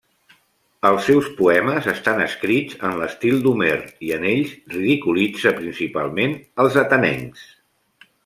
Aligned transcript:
Els 0.89 1.01
seus 1.09 1.27
poemes 1.41 1.89
estan 1.93 2.21
escrits 2.23 2.79
en 2.89 2.95
l'estil 3.01 3.37
d'Homer 3.43 3.75
i 4.07 4.11
en 4.17 4.25
ells 4.31 4.55
ridiculitza 4.77 5.53
principalment 5.61 6.35
als 6.65 6.79
atenencs. 6.85 7.47